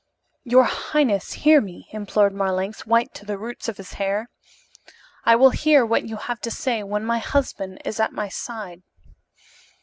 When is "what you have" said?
5.85-6.41